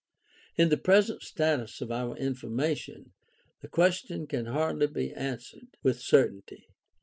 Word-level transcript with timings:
In 0.55 0.69
the 0.69 0.77
present 0.77 1.21
status 1.21 1.79
of 1.79 1.91
our 1.91 2.15
information 2.17 3.11
the 3.61 3.67
question 3.67 4.25
can 4.25 4.47
hardly 4.47 4.87
be 4.87 5.13
answered 5.13 5.77
with 5.83 6.01
cer 6.01 6.27
tainty. 6.29 6.63